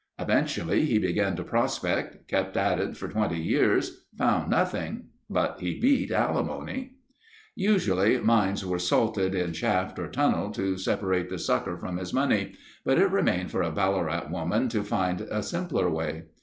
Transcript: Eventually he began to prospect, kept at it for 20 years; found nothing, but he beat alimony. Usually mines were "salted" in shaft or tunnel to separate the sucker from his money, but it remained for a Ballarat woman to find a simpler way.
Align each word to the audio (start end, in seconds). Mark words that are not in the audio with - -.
Eventually 0.17 0.85
he 0.85 0.97
began 0.97 1.35
to 1.35 1.43
prospect, 1.43 2.27
kept 2.27 2.57
at 2.57 2.79
it 2.79 2.97
for 2.97 3.07
20 3.07 3.39
years; 3.39 4.01
found 4.17 4.49
nothing, 4.49 5.09
but 5.29 5.59
he 5.59 5.79
beat 5.79 6.09
alimony. 6.09 6.93
Usually 7.55 8.19
mines 8.19 8.65
were 8.65 8.79
"salted" 8.79 9.35
in 9.35 9.53
shaft 9.53 9.99
or 9.99 10.07
tunnel 10.07 10.49
to 10.53 10.75
separate 10.79 11.29
the 11.29 11.37
sucker 11.37 11.77
from 11.77 11.97
his 11.97 12.15
money, 12.15 12.55
but 12.83 12.97
it 12.97 13.11
remained 13.11 13.51
for 13.51 13.61
a 13.61 13.69
Ballarat 13.69 14.29
woman 14.31 14.69
to 14.69 14.83
find 14.83 15.21
a 15.21 15.43
simpler 15.43 15.87
way. 15.87 16.23